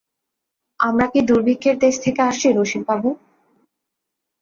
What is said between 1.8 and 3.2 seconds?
দেশ থেকে আসছি রসিকবাবু?